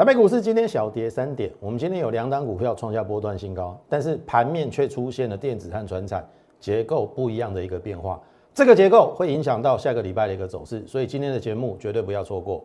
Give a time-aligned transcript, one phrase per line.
[0.00, 6.26] 台北股市今天小跌三点，我们今天有两档股票创下波段新高，但是盘面却出现了电子和船产
[6.58, 8.18] 结构不一样的一个变化，
[8.54, 12.64] 这个结构会影响到下个礼拜的一个走势，所以今天的节目绝对不要错过。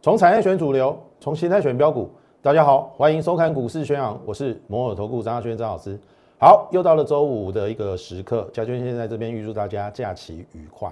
[0.00, 2.08] 从产业选主流，从形态选标股。
[2.40, 5.98] 大家好，欢迎收看股市宣扬，我是摩尔投顾张亚轩张老师。
[6.42, 10.90] 好，又到了周五的一个时刻，嘉俊先在这边预祝大家假期愉快。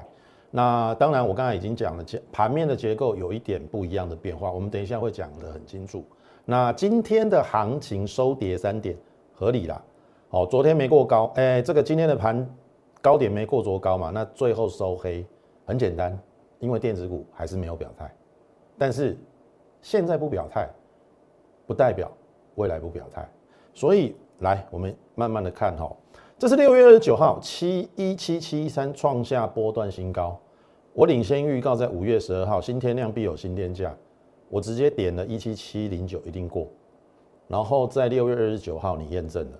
[0.52, 6.04] 那当然，我刚才已经讲了，盘面的结构有一点不一样的变化，我们等一下会讲得很清楚。
[6.44, 8.96] 那今天的行情收跌三点，
[9.34, 9.82] 合理啦。
[10.28, 12.48] 好，昨天没过高，哎，这个今天的盘
[13.02, 15.26] 高点没过昨高嘛，那最后收黑，
[15.66, 16.16] 很简单，
[16.60, 18.08] 因为电子股还是没有表态。
[18.78, 19.18] 但是
[19.82, 20.68] 现在不表态，
[21.66, 22.08] 不代表
[22.54, 23.28] 未来不表态。
[23.74, 25.94] 所以来，我们慢慢的看哈，
[26.38, 30.38] 这是六月二十九号七一七七三创下波段新高。
[30.94, 33.94] 我领先预告在五月十二号新天量必有新天价，
[34.48, 36.66] 我直接点了一七七零九一定过。
[37.48, 39.58] 然后在六月二十九号你验证了。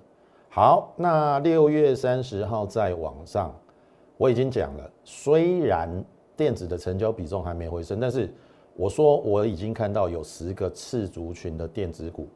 [0.48, 3.54] 好，那六月三十号在网上
[4.16, 6.02] 我已经讲了，虽然
[6.36, 8.32] 电子的成交比重还没回升，但是
[8.74, 12.26] 我说我已经看到有十个次族群的电子股，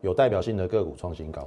[0.00, 1.46] 有代表性的个股创新高，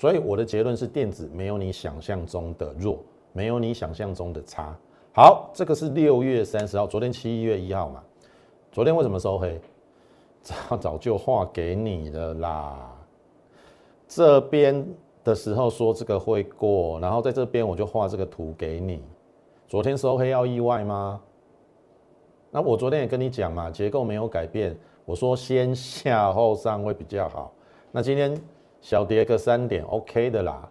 [0.00, 3.00] 所以我的结论是电子没有你想象中的弱，
[3.34, 4.74] 没有你想象中的差。
[5.12, 8.02] 好，这个是六月三十号，昨天七月一号嘛，
[8.72, 9.60] 昨天为什么收黑？
[10.42, 12.96] 早早就画给你了啦。
[14.08, 14.88] 这边
[15.22, 19.04] 的时候说这个会过，然后在这边我就画这个图给你。
[19.68, 21.20] 昨天收黑要意外吗？
[22.50, 27.52] 那我昨天也跟你讲嘛，结构没有改变，我说先下后上会比较好。
[27.92, 28.34] 那今天
[28.80, 30.68] 小跌个三点，OK 的啦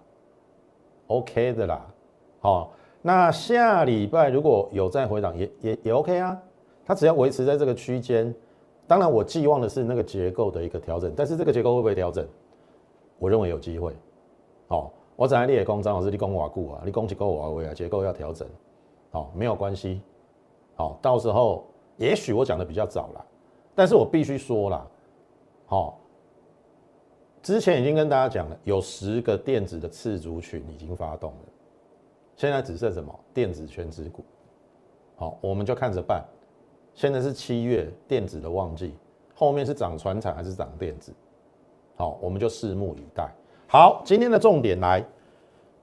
[1.08, 1.86] ，OK 的啦。
[2.40, 2.72] 好，
[3.02, 6.38] 那下礼拜如果有再回档，也也也 OK 啊。
[6.86, 8.34] 它只要维持在这个区间，
[8.88, 12.28] 当然我寄望的是那个结构的一个调整，但是这个结构会不会调整？
[13.19, 13.94] 我认为有机会。
[14.68, 18.48] 好，我在你也讲张老师，你讲瓦固啊，你讲结构瓦位啊，结构要调整，
[19.12, 20.02] 好，没有关系。
[20.75, 21.68] 好，到时候
[21.98, 23.25] 也许我讲的比较早了，
[23.75, 24.88] 但是我必须说了，
[25.68, 26.00] 好，
[27.41, 31.47] 之前已经跟大家讲了，有十个电子的次族群已经发动了，
[32.35, 34.23] 现在只剩什么电子全指股，
[35.16, 36.23] 好，我们就看着办。
[36.94, 38.94] 现在是七月电子的旺季，
[39.33, 41.13] 后面是涨船产还是涨电子？
[41.95, 43.29] 好，我们就拭目以待。
[43.67, 45.06] 好，今天的重点来，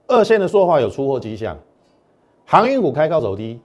[0.07, 1.59] 二线的说话有出货迹象，
[2.45, 3.61] 航运股开高走低。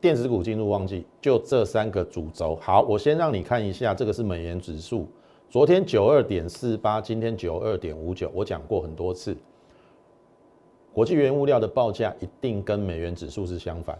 [0.00, 2.56] 电子股进入旺季，就这三个主轴。
[2.56, 5.06] 好，我先让你看一下，这个是美元指数，
[5.50, 8.30] 昨天九二点四八，今天九二点五九。
[8.32, 9.36] 我讲过很多次，
[10.92, 13.98] 国际原物料的报价一定跟美元指数是相反。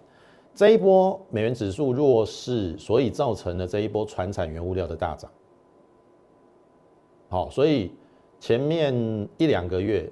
[0.54, 5.28] 这一波美元指数弱势，所以造成了这一波船产原物料的大涨。
[7.28, 7.90] 好，所以
[8.38, 8.94] 前面
[9.36, 10.08] 一两个月，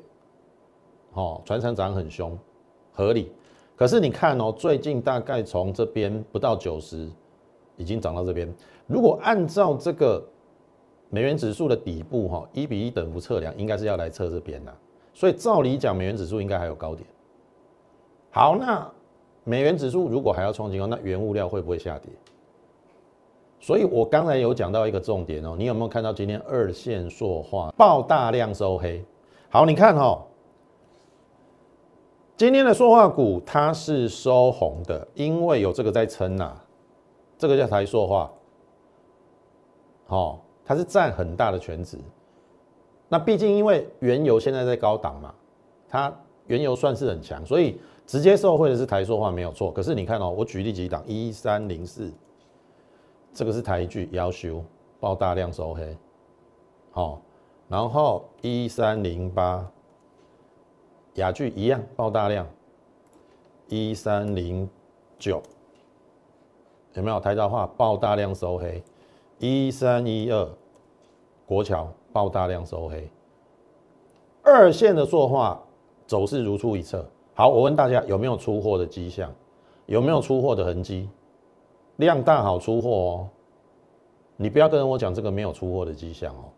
[1.13, 2.37] 好，船产涨很凶，
[2.91, 3.31] 合理。
[3.77, 7.09] 可是你看哦，最近大概从这边不到九十，
[7.77, 8.53] 已经涨到这边。
[8.89, 10.21] 如果按照这个
[11.11, 14.75] 美元指数的底部哈，一比一等幅测量，应该是要来测这边的。
[15.15, 17.09] 所以照理讲，美元指数应该还有高点。
[18.31, 18.87] 好，那
[19.45, 22.11] 美元指数如果还要创新高，那原物料会不会下跌？
[23.61, 29.05] 所以我刚才有讲到一个重点哦，你有没有看到今天二线塑化爆大量收黑？
[29.49, 30.25] 好，你看哈。
[32.37, 36.55] 今天的塑化股它是收红的，因为有这个在撑呐，
[37.37, 38.31] 这个叫台塑化，
[40.07, 41.97] 好，它是占很大的全值。
[43.09, 45.35] 那毕竟因为原油现在在高档嘛，
[45.89, 46.15] 它
[46.47, 49.73] 原油算是很强，所以直接受惠的是台塑化没有错。
[49.73, 52.13] 可是你看哦，我举例几档，一三零四，
[53.33, 54.63] 这个是台剧要求
[55.01, 55.97] 爆大量收黑，
[56.91, 57.23] 好，
[57.67, 59.67] 然后一三零八。
[61.15, 62.47] 雅剧一样爆大量，
[63.69, 64.69] 一三零
[65.19, 65.43] 九
[66.93, 68.85] 有没有台大化爆大量收黑？
[69.41, 70.49] 一三一二
[71.49, 73.11] 国桥爆大量收黑，
[74.43, 75.59] 二线的塑化
[76.07, 77.09] 走势如出一辙。
[77.33, 79.33] 好，我问大家有没有出货的迹象？
[79.87, 81.09] 有没有出货的痕迹？
[81.97, 83.29] 量大好出货哦，
[84.37, 86.53] 你不要跟我讲这个没有出货的迹象哦。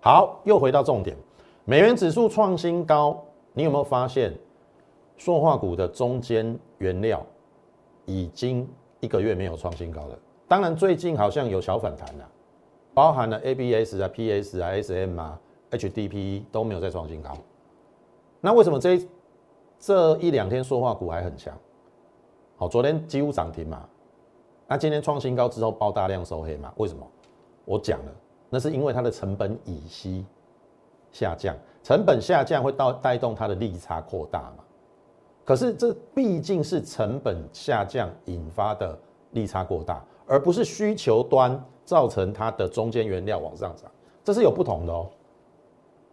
[0.00, 1.14] 好，又回到重点，
[1.66, 3.22] 美元指数创新高。
[3.52, 4.32] 你有没有发现，
[5.18, 7.22] 塑化股的中间原料
[8.06, 8.66] 已经
[9.00, 10.18] 一个月没有创新高了？
[10.48, 12.26] 当然，最近好像有小反弹了，
[12.92, 15.40] 包含了 ABS 啊、PS 啊、SM 啊、
[15.70, 17.36] HDPE 都没有再创新高。
[18.40, 19.00] 那为什么这
[19.78, 21.56] 这一两天说话股还很强？
[22.56, 23.88] 好，昨天几乎涨停嘛，
[24.66, 26.72] 那今天创新高之后爆大量收黑嘛？
[26.76, 27.06] 为什么？
[27.64, 28.12] 我讲了，
[28.48, 30.24] 那是因为它的成本乙烯
[31.12, 34.64] 下降，成本下降会带带动它的利差扩大嘛？
[35.44, 38.98] 可是这毕竟是成本下降引发的
[39.32, 41.58] 利差过大，而不是需求端
[41.90, 43.90] 造成它的中间原料往上涨，
[44.22, 45.10] 这是有不同的哦。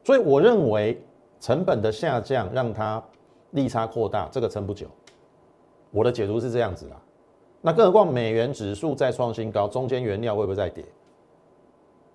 [0.03, 0.99] 所以我认为
[1.39, 3.03] 成本的下降让它
[3.51, 4.87] 利差扩大，这个撑不久。
[5.91, 6.99] 我的解读是这样子啦。
[7.61, 10.83] 那更何况美元指数再创新高，中间原料会不会再跌？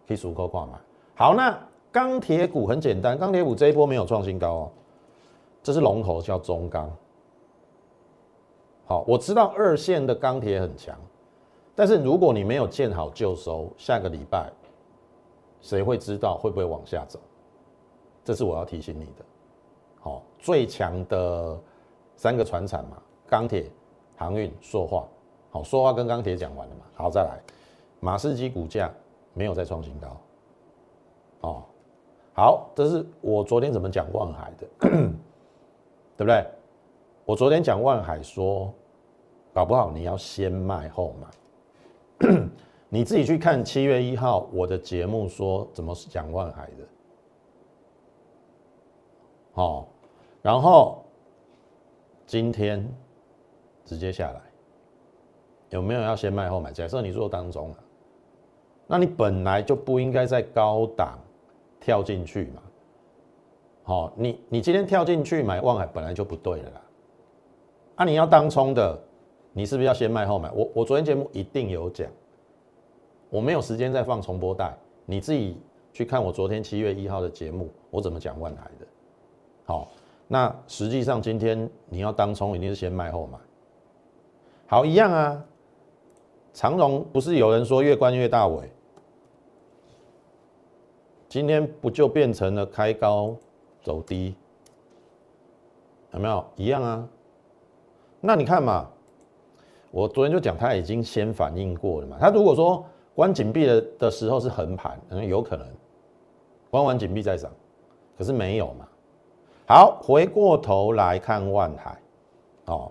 [0.08, 0.72] 可以数扣挂买。
[1.14, 1.56] 好，那
[1.92, 4.70] 钢铁股很简单，钢铁股这一波没有创新高哦，
[5.62, 6.90] 这是龙头叫中钢。
[8.86, 10.98] 好，我知道二线的钢铁很强，
[11.74, 14.50] 但是如果你没有见好就收，下个礼拜
[15.60, 17.18] 谁会知道会不会往下走？
[18.24, 19.24] 这是我要提醒你的。
[20.00, 21.58] 好，最强的
[22.16, 23.70] 三个船产嘛，钢铁、
[24.16, 25.08] 航运、塑化。
[25.50, 26.84] 好，塑化跟钢铁讲完了嘛？
[26.94, 27.40] 好，再来，
[28.00, 28.90] 马士基股价
[29.34, 30.20] 没有再创新高。
[31.40, 31.62] 哦，
[32.34, 34.66] 好，这是我昨天怎么讲万海的，
[36.16, 36.46] 对不对？
[37.24, 38.72] 我昨天讲万海说，
[39.52, 41.28] 搞不好你要先卖后买，
[42.88, 46.84] 你自己去看七月一号我的节目说怎么讲万海的，
[49.52, 49.88] 好，
[50.42, 51.04] 然后
[52.26, 52.86] 今天
[53.84, 54.40] 直接下来，
[55.70, 56.72] 有没有要先卖后买？
[56.72, 57.76] 假设你做当中了，
[58.86, 61.18] 那你本来就不应该在高档
[61.80, 62.62] 跳进去嘛，
[63.84, 66.82] 好，你你今天跳进去买万海本来就不对了啦。
[67.96, 68.98] 啊你要当冲的，
[69.52, 70.50] 你是不是要先卖后买？
[70.52, 72.08] 我我昨天节目一定有讲，
[73.30, 75.56] 我没有时间再放重播带，你自己
[75.92, 78.86] 去看我昨天七月一号的节目，我怎么讲万海的。
[79.64, 79.88] 好，
[80.26, 83.38] 那实际上今天你要当冲，一定是先卖后买。
[84.66, 85.44] 好，一样啊。
[86.54, 88.70] 长荣不是有人说越关越大尾，
[91.26, 93.34] 今天不就变成了开高
[93.82, 94.34] 走低？
[96.12, 97.08] 有没有一样啊？
[98.20, 98.90] 那你看嘛，
[99.92, 102.16] 我昨天就讲，它已经先反应过了嘛。
[102.18, 102.84] 它如果说
[103.14, 105.66] 关紧闭的的时候是横盘，可能有可能
[106.70, 107.52] 关完紧闭再涨，
[108.16, 108.88] 可是没有嘛。
[109.68, 112.00] 好，回过头来看万海，
[112.64, 112.90] 哦，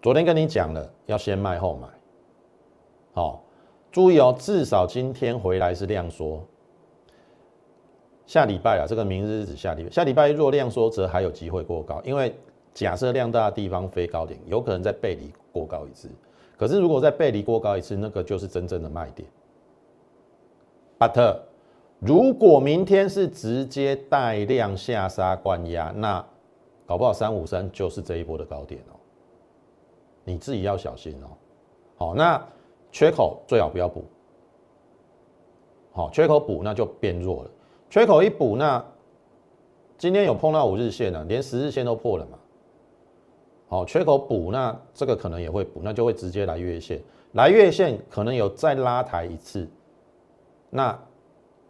[0.00, 1.88] 昨天跟你讲了，要先卖后买，
[3.14, 3.42] 好，
[3.90, 6.40] 注意哦，至少今天回来是量缩。
[8.26, 12.34] 下礼拜啊，这个明日指下礼拜，下礼拜若量缩，则还有机会过高，因为
[12.74, 16.10] 假设量大的地方飞高点，有可能在背离过高一次。
[16.56, 19.28] 可是如果在背离过高一次，那个就是真正的卖点。
[20.98, 21.38] But
[22.00, 26.24] 如果明天是直接带量下杀灌压，那
[26.84, 28.98] 搞不好三五三就是这一波的高点哦，
[30.24, 31.28] 你自己要小心哦。
[31.96, 32.44] 好，那
[32.92, 34.04] 缺口最好不要补，
[35.92, 37.50] 好，缺口补那就变弱了。
[37.88, 38.84] 缺口一补，那
[39.96, 42.38] 今天有碰到五日线了，连十日线都破了嘛。
[43.74, 49.68] 好，缺口补，那这个可能也会补，那就会直接来月线，来月线可能有再拉抬一次，
[50.70, 50.96] 那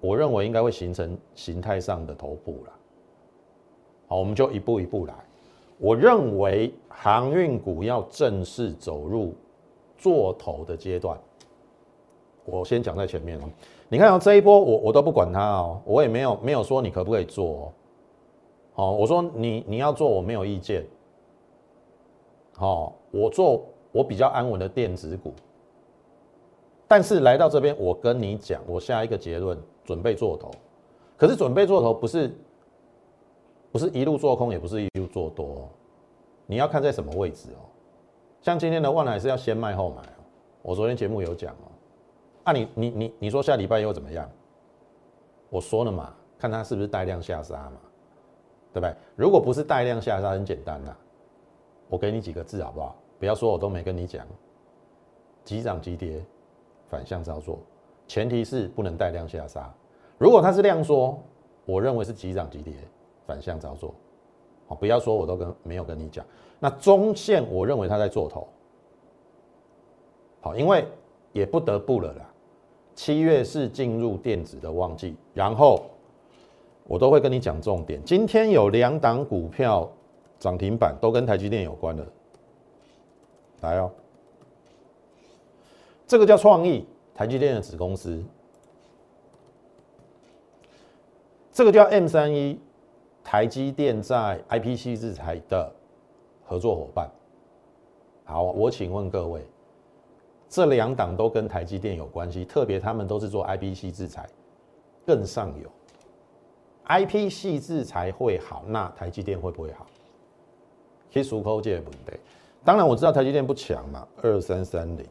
[0.02, 2.72] 我认为应该会形成形态上的头部了。
[4.06, 5.14] 好，我们就一步一步来。
[5.78, 9.34] 我认为航运股要正式走入
[9.96, 11.18] 做头的阶段，
[12.44, 13.44] 我先讲在前面哦。
[13.88, 17.72] 你看哦，这一波我我都不管它哦，我也没有没有说你可不可以做哦，
[18.74, 20.84] 好，我说你你要做我没有意见，
[22.56, 25.32] 好，我做我比较安稳的电子股，
[26.86, 30.50] 但是来到这边，我跟你讲，我下一个结论，准备做头，
[31.16, 32.32] 可是准备做头不是
[33.72, 35.68] 不是一路做空，也不是一路做多，
[36.46, 37.66] 你要看在什么位置哦，
[38.40, 40.02] 像今天的万海是要先卖后买，
[40.62, 41.66] 我昨天节目有讲哦。
[42.44, 44.30] 啊，你你你你说下礼拜又怎么样？
[45.50, 47.80] 我说了嘛，看它是不是带量下杀嘛，
[48.72, 48.94] 对不对？
[49.16, 50.94] 如果不是带量下杀，很简单呐，
[51.94, 52.96] 我给你几个字好不好？
[53.20, 54.26] 不要说我都没跟你讲，
[55.44, 56.20] 急涨急跌，
[56.90, 57.60] 反向操作，
[58.08, 59.72] 前提是不能带量下杀。
[60.18, 61.16] 如果它是量缩，
[61.64, 62.74] 我认为是急涨急跌，
[63.28, 63.94] 反向操作。
[64.66, 66.26] 好，不要说我都跟没有跟你讲。
[66.58, 68.48] 那中线我认为它在做头，
[70.40, 70.84] 好，因为
[71.30, 72.28] 也不得不了啦。
[72.96, 75.84] 七月是进入电子的旺季，然后
[76.88, 78.02] 我都会跟你讲重点。
[78.04, 79.88] 今天有两档股票
[80.38, 82.06] 涨停板，都跟台积电有关的，
[83.60, 83.90] 来哦，
[86.06, 88.22] 这个叫创意，台积电的子公司。
[91.52, 92.58] 这个叫 M 三一，
[93.22, 95.72] 台积电在 IPC 制裁的
[96.44, 97.08] 合作伙伴。
[98.24, 99.46] 好，我请问各位，
[100.48, 104.28] 这两档都跟台积电有关系，特别他们都是做 IPC 制裁，
[105.06, 105.70] 更上游。
[106.86, 109.86] IPC 制裁会好，那台积电会不会好？
[111.14, 112.18] 其实出口界不对。
[112.64, 115.06] 当然我知道台积电不强嘛，二三三零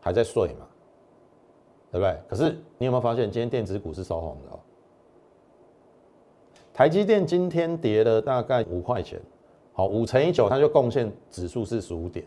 [0.00, 0.66] 还在睡嘛，
[1.92, 2.18] 对不对？
[2.26, 4.60] 可是你有没有发现，今天电子股是收红的哦？
[6.72, 9.20] 台积电今天跌了大概五块钱，
[9.74, 12.24] 好，五乘以九，它就贡献指数是十五点。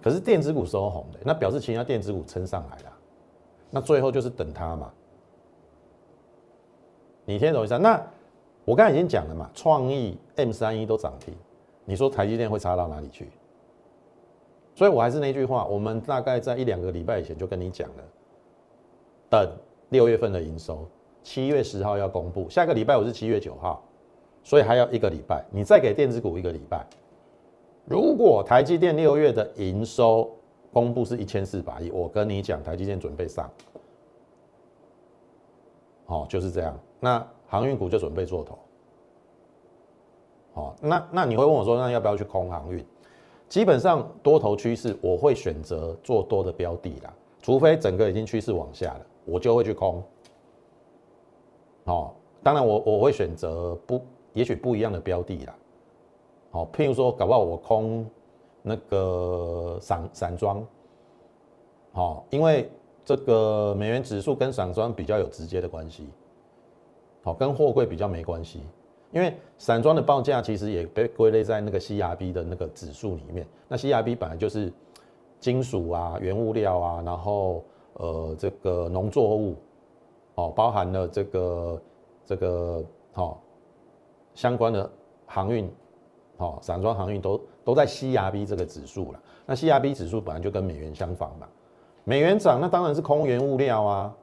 [0.00, 2.92] 可是电子股收红的，那表示其他电子股撑上来了，
[3.68, 4.90] 那最后就是等它嘛。
[7.26, 7.76] 你听懂意思？
[7.76, 8.02] 那
[8.70, 11.34] 我刚才已经讲了嘛，创意 M 三一都涨停，
[11.84, 13.28] 你说台积电会差到哪里去？
[14.76, 18.04] 所以我还是那句话，我们大概在一两个礼拜以前就跟你讲了，
[19.28, 19.50] 等
[19.88, 20.86] 六月份的营收。
[21.24, 23.82] 七月十号要公布，下个礼拜我是七月九号，
[24.44, 26.86] 所以还要一个礼拜，你再给电子股一个礼拜。
[27.86, 30.30] 如果台积电六月的营收
[30.72, 33.50] 公布是一千四百亿，我跟你讲，台积电准备上，
[36.06, 36.78] 哦，就是这样。
[37.00, 38.58] 那航运股就准备做头，
[40.54, 42.82] 哦，那那你会问我说，那要不要去空航运？
[43.48, 50.00] 基本上多头趋势，我会选择做多的标的啦，除非整个已经趋势往下了，我就会去空。
[51.86, 54.00] 哦，当然我我会选择不，
[54.32, 55.54] 也许不一样的标的啦。
[56.52, 58.08] 好，譬如说，搞不好我空
[58.62, 60.64] 那个散散装，
[61.92, 62.70] 好，因为
[63.04, 66.08] 这个美元指数跟散装比较有直接的关系，
[67.22, 68.60] 好，跟货柜比较没关系，
[69.12, 73.46] 因为散装的报价其实也被归类在那个 CRB 的那个指数里面。
[73.68, 74.72] 那 CRB 本来就是
[75.38, 79.56] 金属啊、原物料啊，然后呃这个农作物。
[80.36, 81.82] 哦，包含了这个
[82.24, 83.42] 这个好
[84.34, 84.90] 相关的
[85.26, 85.70] 航运，
[86.38, 89.20] 好散装航运都都在 CRB 这个指数了。
[89.44, 91.46] 那 CRB 指数本来就跟美元相仿嘛，
[92.04, 94.16] 美元涨，那当然是空原物料啊。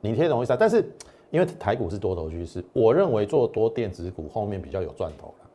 [0.00, 0.56] 你听懂意思啊？
[0.58, 0.90] 但是
[1.30, 5.50] 因为台股是多头趋势，我认为做多电子股后面比较有赚头了。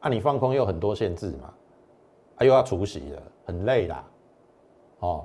[0.00, 1.52] 啊，你放空又很多限制嘛，
[2.36, 4.04] 啊又要除息了，很累啦。
[5.00, 5.24] 哦，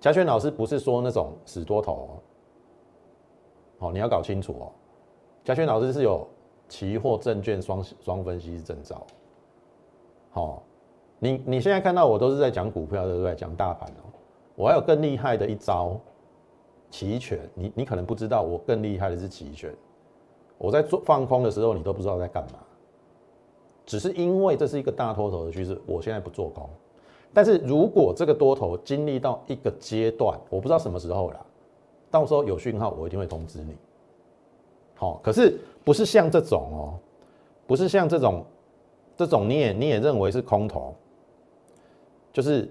[0.00, 2.20] 嘉轩老师不是说那种死多头。
[3.78, 4.72] 哦，哦你要搞清楚哦，
[5.42, 6.26] 嘉轩老师是有
[6.68, 9.06] 期货证券双双分析证照。
[10.30, 10.62] 好，
[11.18, 13.34] 你你现在看到我都是在讲股票，对不对？
[13.34, 14.12] 讲大盘哦。
[14.56, 15.98] 我还有更厉害的一招，
[16.94, 17.40] 期权。
[17.54, 19.74] 你你可能不知道，我更厉害的是期权。
[20.56, 22.60] 我在做放空的时候，你都不知道在干嘛。
[23.84, 26.70] 只是因为这是一个大多头的趋势，我现在不做空。
[27.32, 31.46] 但是如果这个多头经历到一个阶段，我不知道什么时候了。
[32.12, 33.74] 到时候有讯号，我一定会通知你。
[34.94, 36.94] 好，可是不是像这种哦，
[37.66, 38.44] 不是像这种，
[39.16, 40.94] 这种你也你也认为是空头，
[42.32, 42.70] 就是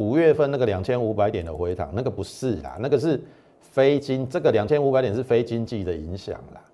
[0.00, 3.22] 五月份那个两千五百点的回档，那个不是啦，那个是
[3.60, 6.64] 非经这个两千五百点是非经济的影响啦。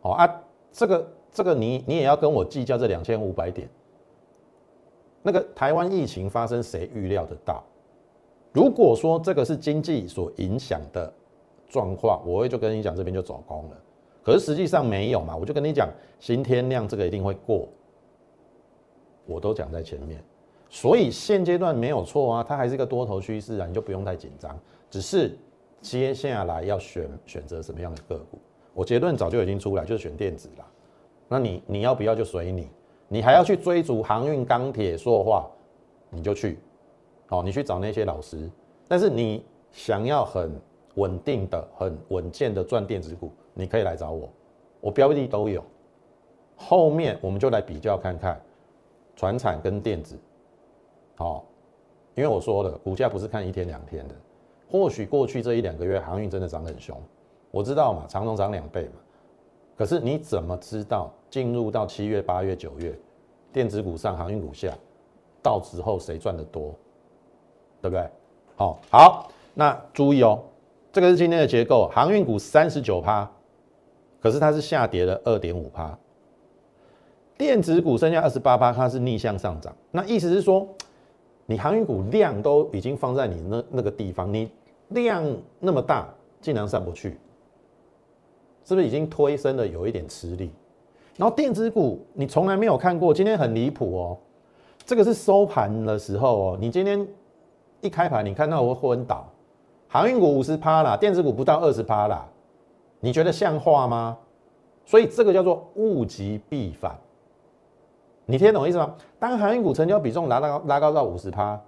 [0.00, 3.68] 哦啊，这个这个你你也要跟我计较这两千五百点，
[5.20, 7.62] 那个台湾疫情发生，谁预料得到？
[8.52, 11.12] 如果说这个是经济所影响的
[11.68, 13.76] 状况，我会就跟你讲这边就走空了。
[14.22, 15.86] 可是实际上没有嘛，我就跟你讲
[16.18, 17.68] 新天量这个一定会过，
[19.26, 20.24] 我都讲在前面。
[20.68, 24.58] 所以现阶段没有错啊，它还是一个多头趋势啊，你就不用太紧张。
[24.90, 25.36] 只是
[25.80, 28.38] 接下来要选选择什么样的个股，
[28.74, 30.66] 我结论早就已经出来，就是选电子了。
[31.28, 32.68] 那你你要不要就随你，
[33.08, 35.48] 你还要去追逐航运、钢铁、塑化，
[36.10, 36.58] 你就去。
[37.28, 38.48] 哦，你去找那些老师，
[38.86, 40.52] 但是你想要很
[40.94, 44.28] 稳定的、很稳健的赚电子股，你可以来找我，
[44.80, 45.64] 我标的都有。
[46.54, 48.40] 后面我们就来比较看看，
[49.16, 50.16] 船产跟电子。
[51.16, 51.44] 好，
[52.14, 54.14] 因为我说了，股价不是看一天两天的，
[54.70, 56.96] 或许过去这一两个月航运真的涨很凶，
[57.50, 59.00] 我知道嘛，长隆涨两倍嘛。
[59.76, 62.98] 可是你怎么知道进入到七月、八月、九月，
[63.52, 64.72] 电子股上，航运股下，
[65.42, 66.74] 到时候谁赚得多？
[67.82, 68.08] 对不对？
[68.56, 70.42] 好，好，那注意哦，
[70.92, 73.30] 这个是今天的结构，航运股三十九趴，
[74.20, 75.96] 可是它是下跌了二点五趴，
[77.36, 79.76] 电子股剩下二十八趴，它是逆向上涨。
[79.90, 80.66] 那意思是说，
[81.46, 84.50] 你航运股量都已经放在你那那个地方，你
[84.88, 85.24] 量
[85.58, 86.06] 那么大，
[86.40, 87.18] 竟然上不去，
[88.64, 90.50] 是不是已经推升的有一点吃力？
[91.16, 94.18] 然后电子股你从来没有看过，今天很离谱哦，
[94.84, 97.06] 这个是收盘的时候哦，你今天。
[97.82, 99.30] 一开盘，你看到我昏倒，
[99.86, 102.26] 航运股五十趴啦，电子股不到二十趴啦，
[103.00, 104.16] 你觉得像话吗？
[104.86, 106.98] 所以这个叫做物极必反，
[108.26, 108.94] 你听懂意思吗？
[109.18, 111.60] 当航运股成交比重拉到拉高到五十趴，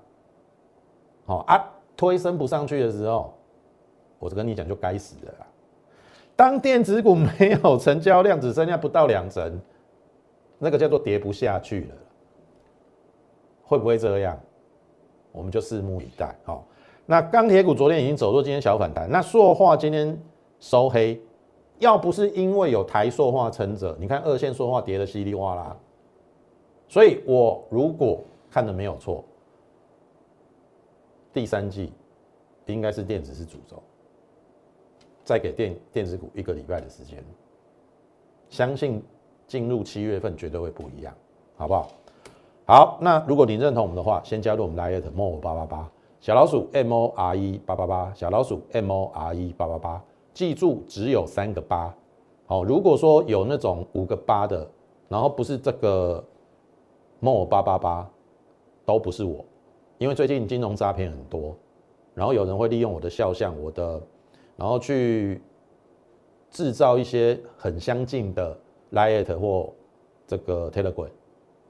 [1.25, 1.65] 好啊，
[1.97, 3.33] 推升不上去的时候，
[4.19, 5.47] 我就跟你讲就该死的啦。
[6.35, 9.61] 当电子股没有成交量，只剩下不到两成，
[10.59, 11.95] 那个叫做跌不下去了，
[13.65, 14.39] 会不会这样？
[15.31, 16.37] 我们就拭目以待。
[16.45, 16.65] 好，
[17.07, 19.09] 那钢铁股昨天已经走弱，今天小反弹。
[19.11, 20.21] 那塑化今天
[20.59, 21.21] 收黑。
[21.79, 25.77] 要不是因为有台塑化撑着，你看二线塑化跌的稀里哗啦，
[26.89, 29.23] 所以我如果看的没有错，
[31.33, 31.93] 第三季
[32.67, 33.83] 应该是电子是主轴，
[35.23, 37.23] 再给电电子股一个礼拜的时间，
[38.49, 39.03] 相信
[39.47, 41.15] 进入七月份绝对会不一样，
[41.57, 41.91] 好不好？
[42.67, 45.91] 好，那如果你认同我们的话，先加入我们 Lite More 八八八
[46.21, 50.03] 小老鼠 M O R E 八八八小老鼠 M O R E 八八八。
[50.35, 51.95] 记住，只有三个八。
[52.47, 54.69] 好，如果说有那种五个八的，
[55.09, 56.25] 然后不是这个
[57.21, 58.11] more 八八八，
[58.85, 59.45] 都不是我，
[59.99, 61.57] 因为最近金融诈骗很多，
[62.15, 64.01] 然后有人会利用我的肖像，我的，
[64.57, 65.41] 然后去
[66.51, 68.59] 制造一些很相近的
[68.93, 69.73] liet 或
[70.27, 71.11] 这个 telegram，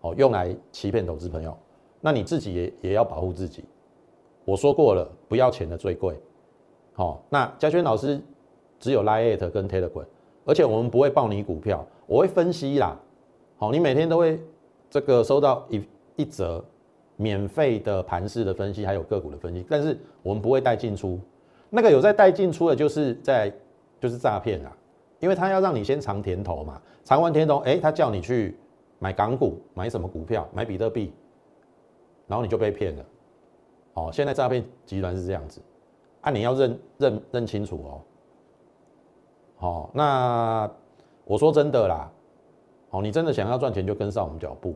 [0.00, 1.57] 哦，用来欺骗投资朋友。
[2.00, 3.64] 那你自己也也要保护自己。
[4.45, 6.19] 我说过了，不要钱的最贵。
[6.93, 8.21] 好，那嘉轩老师。
[8.81, 10.05] 只有 Lite 跟 Telegram，
[10.45, 12.97] 而且我们不会报你股票，我会分析啦。
[13.57, 14.40] 好，你每天都会
[14.90, 15.85] 这个收到一
[16.16, 16.64] 一则
[17.16, 21.18] 免费的盘势的分析，还有个股的分析，但是我们不会带进出。
[21.71, 23.52] 那个有在带进出的，就是在
[24.00, 24.75] 就是诈骗啦，
[25.21, 28.57] 因为他要让你先尝甜头嘛，尝完甜头，哎，他叫你去
[28.99, 31.12] 买港股，买什么股票，买比特币，
[32.26, 33.04] 然后你就被骗了。
[33.95, 35.61] 哦，现在诈骗集团是这样子，
[36.21, 38.00] 啊，你要认认认清楚哦。
[39.57, 40.71] 好，那
[41.25, 42.11] 我说真的啦，
[42.90, 44.74] 好，你真的想要赚钱就跟上我们脚步。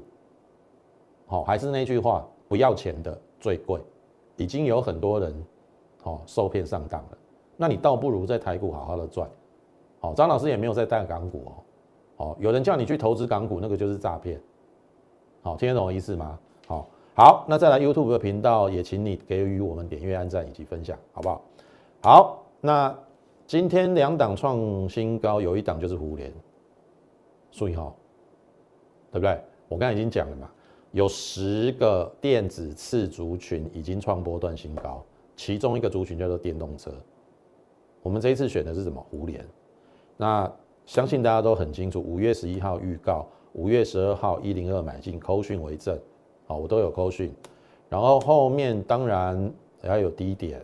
[1.27, 3.81] 好，还是那句话，不要钱的最贵，
[4.37, 5.45] 已经有很多人，
[6.03, 7.19] 哦，受骗上当了。
[7.57, 9.29] 那你倒不如在台股好好的赚。
[10.01, 11.53] 好，张老师也没有在带港股哦。
[12.17, 14.41] 哦，有人叫你去投资港股，那个就是诈骗。
[15.43, 16.39] 好，听得懂我意思吗？
[16.67, 21.43] 好，好，那再来 YouTube 的频道也请你给予我们点阅、按赞以及分享，好不好？
[22.03, 22.95] 好，那。
[23.45, 26.33] 今天两档创新高，有一档就是互联，
[27.51, 27.93] 注意哈，
[29.13, 29.39] 对不对？
[29.69, 30.51] 我刚才已经讲了嘛，
[30.91, 35.05] 有十个电子次族群已经创波段新高，
[35.37, 36.91] 其中一个族群叫做电动车。
[38.03, 39.01] 我们这一次选的是什么？
[39.11, 39.47] 互联。
[40.17, 40.51] 那
[40.87, 45.99] 相信大家都很清楚，五月十一号预告，五月十二号一零二买进，扣讯为证，
[46.47, 47.33] 好，我都有扣讯。
[47.89, 50.61] 然后后面当然要有低点，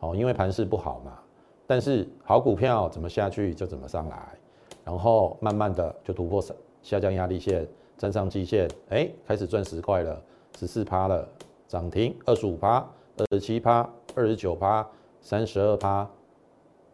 [0.00, 1.18] 哦，因为盘势不好嘛。
[1.66, 4.38] 但是好股票怎么下去就怎么上来，
[4.84, 7.66] 然后慢慢的就突破三下降压力线，
[7.98, 10.22] 站上季线，哎，开始赚十块了，
[10.56, 11.28] 十四趴了，
[11.66, 12.78] 涨停二十五趴，
[13.16, 14.88] 二十七趴，二十九趴，
[15.20, 16.08] 三十二趴，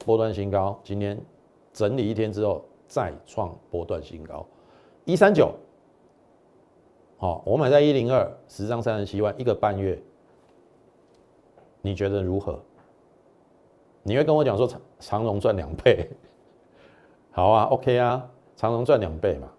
[0.02, 0.80] 波段新高。
[0.82, 1.20] 今天
[1.74, 4.46] 整理一天之后再创波段新高，
[5.04, 5.52] 一三九，
[7.18, 10.02] 好，我买在一零二，十张三十七万，一个半月，
[11.82, 12.58] 你觉得如何？
[14.02, 16.08] 你会跟我讲说长长荣赚两倍，
[17.30, 18.26] 好啊，OK 啊，
[18.56, 19.52] 长荣赚两倍嘛。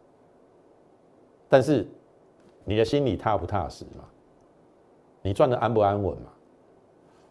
[1.54, 1.88] 但是
[2.66, 4.04] 你的心里踏不踏实嘛？
[5.22, 6.32] 你赚的安不安稳嘛？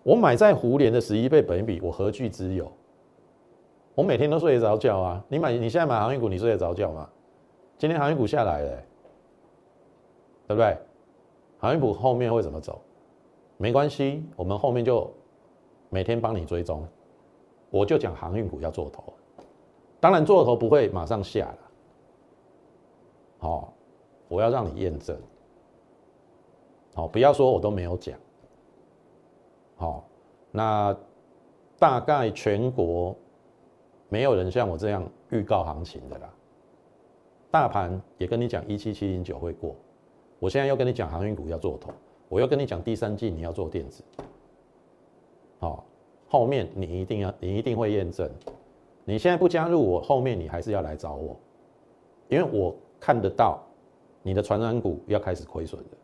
[0.05, 2.71] 我买在湖联的十一倍本比，我何惧之有？
[3.97, 5.25] 我每天都睡得着觉啊。
[5.27, 7.11] 你买你现在买航运股，你睡得着觉吗？
[7.77, 8.71] 今天航运股下来了，
[10.47, 10.79] 对不对？
[11.59, 12.81] 航运股后面会怎么走？
[13.57, 15.13] 没关系，我们后面就
[15.91, 16.87] 每天帮你追踪。
[17.71, 19.03] 我就讲航运股要做头，
[19.99, 21.59] 当然做头不会马上下了，
[23.41, 23.75] 好，
[24.33, 25.15] 我要让你验证，
[26.95, 28.19] 好，不要说我都没有讲，
[29.77, 30.09] 好，
[30.51, 30.97] 那
[31.79, 33.15] 大概全国
[34.09, 36.35] 没有人像我这样预告行情的啦，
[37.51, 39.77] 大盘也跟你讲一七七零九会过，
[40.39, 41.93] 我现在又跟你讲航运股要做头，
[42.31, 44.03] 我又跟你讲第三季你要做电子，
[45.59, 45.85] 好。
[46.29, 48.27] 后面你一定要，你一定会验证。
[49.05, 51.37] 你现在不加入我，后面你还是要来找我，
[52.31, 53.63] 因为我看得到
[54.23, 55.97] 你的传染股要开始亏损的。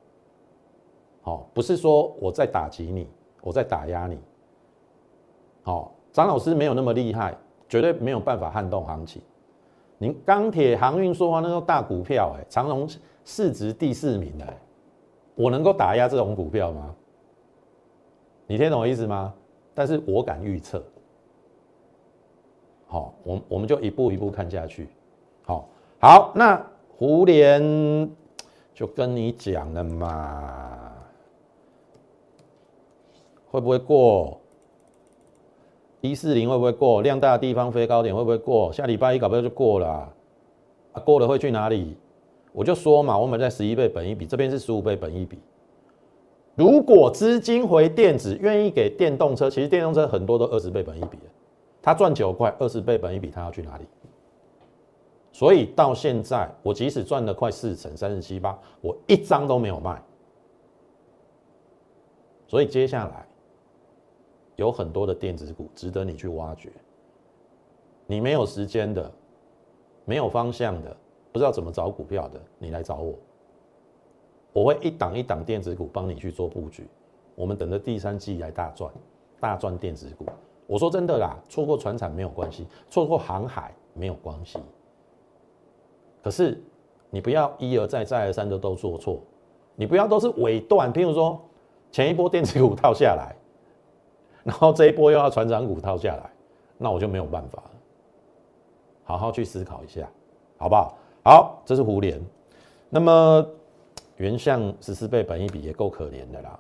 [1.23, 3.09] 好，不是说我在打击你，
[3.43, 4.19] 我在打压你。
[5.63, 7.37] 好，张老师没有那么厉害，
[7.69, 9.21] 绝对没有办法撼动行情。
[9.99, 12.89] 您钢铁、航运、说话那个大股票，哎，长隆
[13.25, 14.57] 市值第四名哎，
[15.35, 16.95] 我能够打压这种股票吗？
[18.47, 19.35] 你听懂我意思吗？
[19.75, 20.83] 但是我敢预测。
[22.87, 24.89] 好，我我们就一步一步看下去。
[25.45, 25.69] 好，
[26.01, 26.65] 好，那
[26.99, 28.11] 胡连
[28.75, 30.93] 就跟你讲了嘛，
[33.53, 34.41] 会不会过？
[36.01, 37.01] 一四零会不会过？
[37.01, 38.73] 量大的地方飞高点会不会过？
[38.73, 40.13] 下礼拜一搞不好就过了。
[40.91, 41.97] 啊，过了会去哪里？
[42.51, 45.39] 我就说嘛，我们在十一倍本一比，这边是十五倍本一比。
[46.57, 51.17] 如果资金回电子，愿意给电动车，其实电动车很多都二十倍本一比
[51.81, 53.85] 它赚九块，二十倍本一比，它要去哪里？
[55.39, 60.03] 所以到现在，我即使赚了快四成，三十七八，我一张都没有卖。
[62.49, 63.25] 所以接下来。
[64.57, 66.69] 有很多的电子股值得你去挖掘。
[68.09, 69.09] 你没有时间的，
[70.05, 70.97] 没有方向的，
[71.31, 73.15] 不知道怎么找股票的，你来找我，
[74.53, 76.89] 我会一档一档电子股帮你去做布局。
[77.37, 78.93] 我们等着第三季来大赚，
[79.39, 80.27] 大赚电子股。
[80.67, 84.59] 我说真的啦，错过船产没有关系，错过航海没有关系。
[86.23, 86.61] 可是
[87.11, 89.21] 你不要一而再再而三的都做错，
[89.77, 91.41] 你不要都是尾段，譬如说
[91.91, 93.35] 前一波电子股套下来。
[94.45, 96.31] 然后这一波又要船长股套下来，
[96.79, 97.71] 那我就没有办法了。
[99.05, 100.09] 好好去思考一下，
[100.57, 100.97] 好不好？
[101.23, 102.19] 好，这是胡联。
[102.89, 103.47] 那么
[104.17, 106.59] 原相十四倍本一比也够可怜的啦。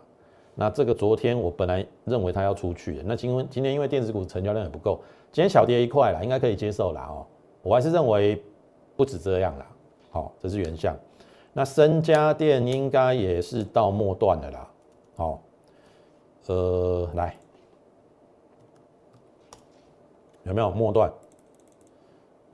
[0.54, 5.00] 那这个昨天我本来认为它要出去的，那今今天因为电子股成交量也不够，
[5.32, 7.24] 今天小跌一块啦，应该可以接受啦哦。
[7.62, 8.42] 我还是认为
[8.98, 9.66] 不止这样啦。
[10.10, 10.92] 好，这是原相。
[11.52, 14.68] 那深家电应该也是到末段的啦。
[15.16, 15.40] 好，
[16.48, 17.36] 呃，来。
[20.42, 21.12] 有没有末段？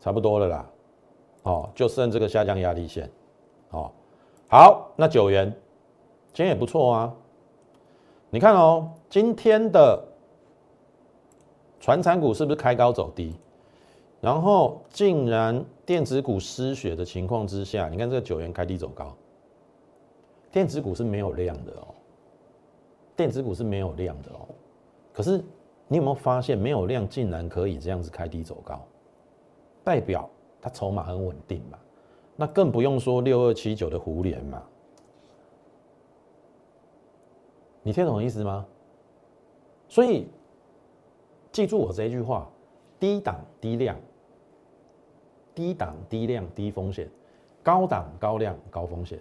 [0.00, 0.70] 差不多了啦，
[1.44, 3.10] 哦，就剩这个下降压力线，
[3.70, 3.90] 哦，
[4.50, 5.50] 好，那九元
[6.34, 7.14] 今天也不错啊。
[8.28, 9.98] 你看哦，今天的
[11.80, 13.34] 船产股是不是开高走低？
[14.24, 19.14] 然后竟然电子股失血的情况之下，你看这个九元开低走高，
[20.50, 21.94] 电子股是没有量的哦，
[23.14, 24.48] 电子股是没有量的哦，
[25.12, 25.44] 可是。
[25.86, 28.82] 你有没有发现，没有量竟然可以这样子开低走高，
[29.84, 31.78] 代表它筹码很稳定嘛？
[32.36, 34.62] 那更不用说六二七九的胡联嘛？
[37.82, 38.66] 你听懂意思吗？
[39.86, 40.26] 所以
[41.52, 42.50] 记住我这一句话：
[42.98, 43.94] 低档低量，
[45.54, 47.08] 低档低量低风险，
[47.62, 49.18] 高档高量高风险。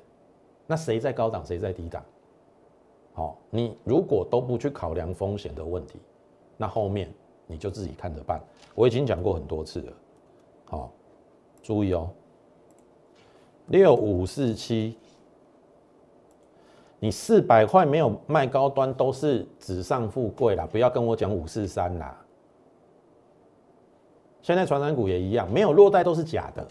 [0.65, 2.03] 那谁在高档，谁在低档？
[3.13, 5.99] 好，你如果都不去考量风险的问题。
[6.57, 7.11] 那后面
[7.45, 8.41] 你就自己看着办。
[8.73, 9.93] 我已经讲过很多次了，
[10.65, 10.91] 好，
[11.61, 12.09] 注意哦。
[13.67, 14.97] 六五四七，
[16.99, 22.22] 你四百块没有卖高端都是纸上富贵啦，不要跟我讲五四三啦。
[24.43, 26.67] 现在传染股也一样，没有落袋都是假的。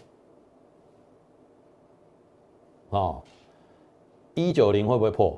[2.91, 3.21] 哦，
[4.35, 5.37] 一九零会不会破？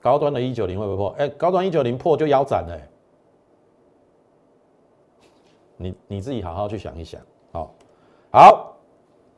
[0.00, 1.08] 高端的一九零会不会破？
[1.18, 2.80] 哎，高端一九零破就腰斩了。
[5.76, 7.20] 你你自己好好去想一想。
[7.52, 7.74] 好，
[8.30, 8.76] 好，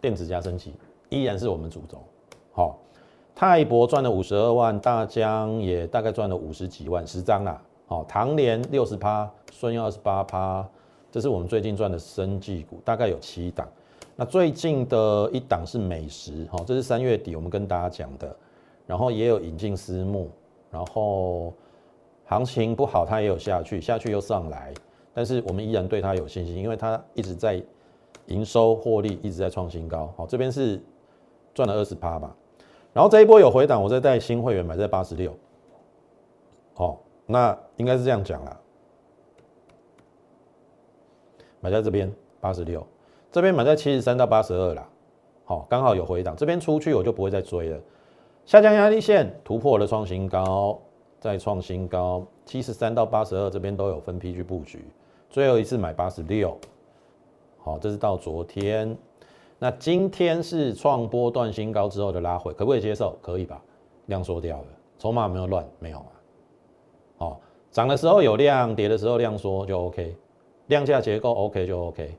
[0.01, 0.75] 电子加升级
[1.09, 1.99] 依然是我们主轴。
[2.53, 2.79] 好，
[3.35, 7.63] 泰博赚了五十二万，大江也大概赚了五十几万，十张啦。
[7.87, 10.69] 好，唐联六十趴，孙耀二十八趴，
[11.13, 13.69] 这是我们最近赚的生技股，大概有七档。
[14.17, 18.35] 那最近的一档是美食，哈，这是三月底我们跟大家讲的，
[18.87, 20.31] 然后也有引进私募。
[20.71, 21.53] 然后
[22.25, 24.73] 行情不好，它也有下去，下去又上来，
[25.13, 27.63] 但是我们依然对它有信心，因为它一直在
[28.29, 30.11] 营收获利一直在创新高。
[30.17, 30.83] 好，这边是
[31.53, 32.35] 赚了二十趴吧，
[32.95, 35.37] 然后这一波有回档，我再带新会员买在八十六。
[36.73, 38.59] 好，那应该是这样讲啦，
[41.63, 42.85] 买在这边八十六，
[43.31, 44.87] 这边买在七十三到八十二啦。
[45.45, 47.79] 好，刚好有回档，这边出去我就不会再追了。
[48.45, 50.77] 下降压力线突破了创新高，
[51.21, 54.85] 再创新高，七十三到八十二这边都有分批去布局，
[55.31, 56.59] 最后一次买八十六，
[57.59, 58.97] 好，这是到昨天，
[59.61, 63.17] 那今天是创波段新高之后的拉回，可不可以接受？
[63.23, 63.63] 可以吧？
[64.07, 64.67] 量缩掉了，
[64.99, 66.11] 筹码没有乱，没有啊，
[67.19, 70.17] 好，涨的时候有量，跌的时候量缩就 OK，
[70.73, 72.17] 量价结构 OK 就 OK，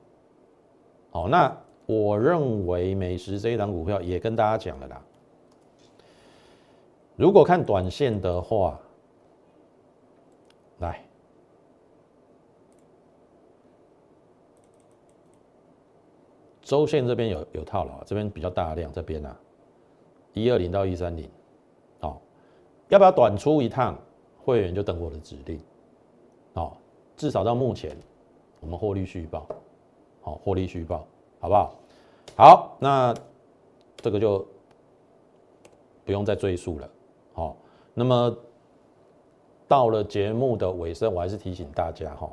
[1.09, 5.03] 好，那我认为美食这一档股票也跟大家讲了啦。
[7.15, 8.79] 如果看短线的话，
[10.77, 11.03] 来，
[16.61, 19.35] 周线这边有有套牢，这边比较大量，这边啊，
[20.33, 21.27] 一二零到一三零，
[22.01, 22.21] 好，
[22.89, 23.99] 要不要短出一趟？
[24.45, 25.59] 会员就等我的指令，
[26.53, 26.77] 哦，
[27.15, 27.97] 至少到目前，
[28.63, 29.45] 我们获利续报，
[30.21, 31.05] 好，获利续报，
[31.41, 31.75] 好不好？
[32.37, 33.13] 好，那
[33.97, 34.43] 这个就
[36.05, 36.89] 不用再赘述了。
[37.33, 37.57] 好，
[37.93, 38.35] 那么
[39.67, 42.31] 到了节目的尾声，我还是提醒大家哈，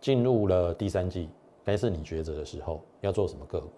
[0.00, 1.28] 进入了第三季，
[1.64, 3.68] 该是你抉择的时候，要做什么个股？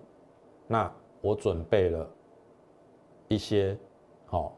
[0.66, 2.08] 那我准备了
[3.28, 3.76] 一些
[4.24, 4.56] 好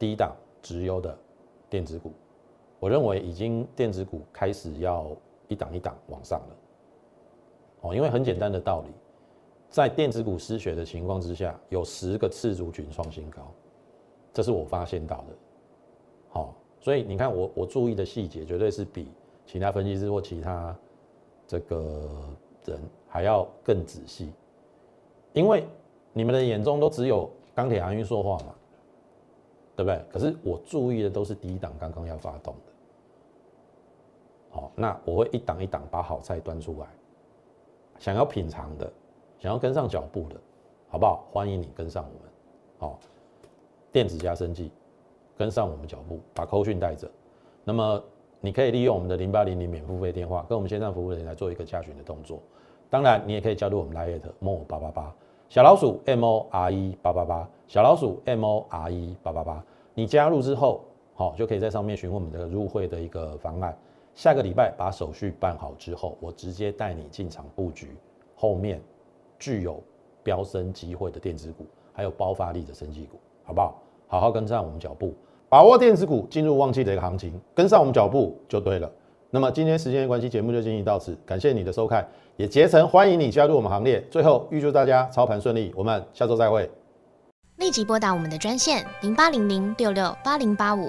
[0.00, 1.16] 低档直优的
[1.70, 2.12] 电子股，
[2.80, 5.06] 我认为已经电子股开始要
[5.54, 6.56] 一档一档往上了。
[7.82, 8.88] 哦，因为很简单的道理，
[9.70, 13.42] 在电子股失血的情况之下，有十个次族群创新高，
[14.32, 15.26] 这是我发现到的。
[16.30, 19.06] 好，所以你看我我注意的细节，绝对是比
[19.46, 20.76] 其他分析师或其他
[21.46, 22.10] 这个
[22.64, 24.32] 人还要更仔细，
[25.32, 25.64] 因为
[26.12, 28.54] 你们的眼中都只有钢铁、航运、说话嘛，
[29.76, 30.00] 对不对？
[30.10, 32.72] 可是我注意的都是第一档刚刚要发动的。
[34.54, 36.86] 好，那我会一档一档把好菜端出来。
[37.98, 38.88] 想要品尝的，
[39.40, 40.36] 想要跟上脚步的，
[40.88, 41.24] 好不好？
[41.32, 42.32] 欢迎你跟上我们，
[42.78, 42.98] 好，
[43.90, 44.70] 电子加生技，
[45.36, 47.10] 跟上我们脚步，把扣讯带着。
[47.64, 48.00] 那么
[48.40, 52.40] 你可以利用我们的零八零零免付费电话，跟我们线上服务人员来做一个加询的动作。
[52.88, 55.12] 当然，你也可以加入我们 Line more 八八八
[55.48, 59.64] 小老鼠 M O R E 八八八小老鼠 M O R E 八八八。
[59.94, 63.76] 你加入之后，好，就可以在上面询问我们的入会的一个方案。
[64.14, 67.96] 下个礼拜把手续办好之后，我直接带你进场布局
[68.36, 68.80] 后面
[69.38, 69.82] 具有
[70.22, 73.80] 飙升机会的电子股，还有爆发力的升级股，好不好？
[74.06, 75.12] 好好跟上我们脚步，
[75.48, 78.90] 把握电子股进入旺季的一个行情，跟上我们脚步就对了。
[79.30, 84.00] 那么今天时间的关系，节目就进行到此，感谢你的收看，也竭诚欢迎你加入我们行列。
[84.10, 86.70] 最后预祝大家操盘顺利，我们下周再会。
[87.56, 90.88] 立即拨打我们的专线零八零零六六八零八五。